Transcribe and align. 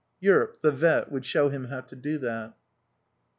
Yearp, 0.19 0.59
the 0.63 0.71
vet, 0.71 1.11
would 1.11 1.23
show 1.25 1.49
him 1.49 1.65
how 1.65 1.79
to 1.79 1.95
do 1.95 2.17
that. 2.17 2.55